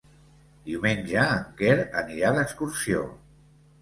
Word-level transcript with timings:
Diumenge 0.69 1.27
en 1.35 1.45
Quer 1.59 1.75
anirà 2.03 2.33
d'excursió. 2.39 3.05